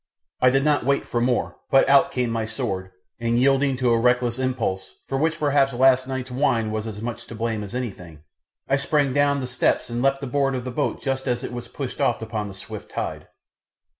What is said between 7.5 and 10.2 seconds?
as anything, I sprang down the steps and